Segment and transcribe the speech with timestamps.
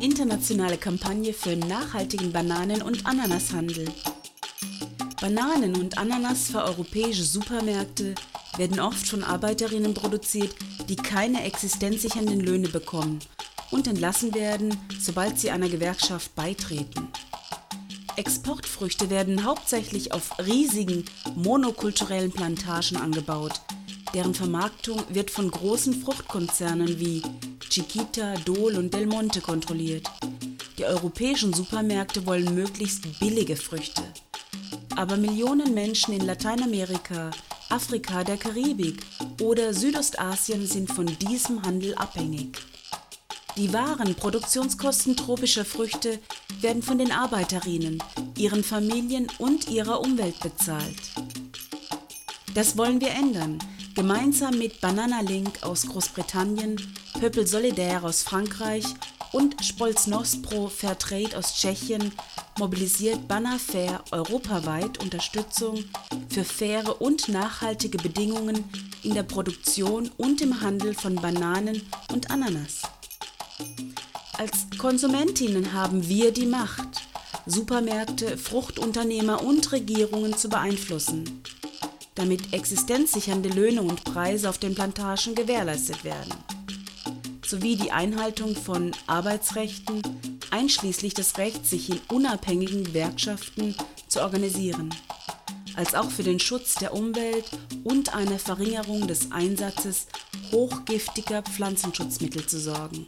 [0.00, 3.86] Internationale Kampagne für nachhaltigen Bananen- und Ananashandel.
[5.20, 8.14] Bananen und Ananas für europäische Supermärkte
[8.56, 10.54] werden oft von Arbeiterinnen produziert,
[10.88, 13.18] die keine existenzsichernden Löhne bekommen
[13.70, 17.08] und entlassen werden, sobald sie einer Gewerkschaft beitreten.
[18.16, 23.60] Exportfrüchte werden hauptsächlich auf riesigen monokulturellen Plantagen angebaut.
[24.16, 27.20] Deren Vermarktung wird von großen Fruchtkonzernen wie
[27.68, 30.10] Chiquita, Dole und Del Monte kontrolliert.
[30.78, 34.00] Die europäischen Supermärkte wollen möglichst billige Früchte.
[34.96, 37.30] Aber Millionen Menschen in Lateinamerika,
[37.68, 39.02] Afrika, der Karibik
[39.42, 42.56] oder Südostasien sind von diesem Handel abhängig.
[43.58, 46.20] Die wahren Produktionskosten tropischer Früchte
[46.62, 48.02] werden von den Arbeiterinnen,
[48.38, 51.02] ihren Familien und ihrer Umwelt bezahlt.
[52.54, 53.58] Das wollen wir ändern,
[53.96, 56.76] gemeinsam mit Banana Link aus Großbritannien,
[57.18, 58.84] Peuple Solidaire aus Frankreich
[59.32, 62.12] und Spolz Nospro Fairtrade aus Tschechien
[62.58, 65.82] mobilisiert Banafair europaweit Unterstützung
[66.28, 68.64] für faire und nachhaltige Bedingungen
[69.02, 71.80] in der Produktion und im Handel von Bananen
[72.12, 72.82] und Ananas.
[74.36, 77.00] Als Konsumentinnen haben wir die Macht,
[77.46, 81.42] Supermärkte, Fruchtunternehmer und Regierungen zu beeinflussen,
[82.16, 86.34] damit existenzsichernde Löhne und Preise auf den Plantagen gewährleistet werden,
[87.46, 90.02] sowie die Einhaltung von Arbeitsrechten,
[90.50, 93.76] einschließlich des Rechts, sich in unabhängigen Gewerkschaften
[94.08, 94.92] zu organisieren,
[95.76, 97.44] als auch für den Schutz der Umwelt
[97.84, 100.06] und eine Verringerung des Einsatzes
[100.50, 103.06] hochgiftiger Pflanzenschutzmittel zu sorgen.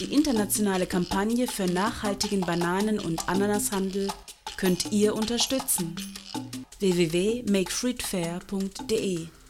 [0.00, 4.08] Die internationale Kampagne für nachhaltigen Bananen- und Ananashandel
[4.56, 5.94] könnt ihr unterstützen.
[6.82, 9.41] www.makefruitfair.de